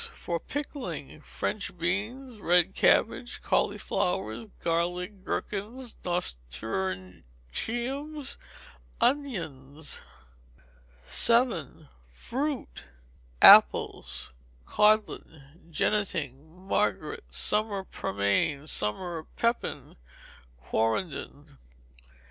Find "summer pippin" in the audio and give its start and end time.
18.67-19.97